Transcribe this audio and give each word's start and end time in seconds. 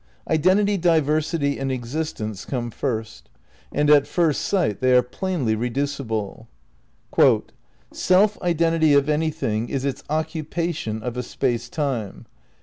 Identity, 0.27 0.77
Diversity 0.77 1.59
and 1.59 1.71
Existence 1.71 2.43
come 2.43 2.71
first, 2.71 3.29
and 3.71 3.87
at 3.91 4.07
first 4.07 4.41
sight 4.41 4.79
they 4.79 4.95
are 4.97 5.03
plainly 5.03 5.53
reducible. 5.53 6.47
"Self 7.93 8.41
identity 8.41 8.95
of 8.95 9.07
anything 9.07 9.69
is 9.69 9.85
its 9.85 10.03
occupation 10.09 11.03
of 11.03 11.17
a 11.17 11.21
space 11.21 11.69
time. 11.69 12.25